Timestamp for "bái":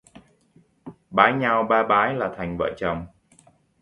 1.09-1.33, 1.83-2.13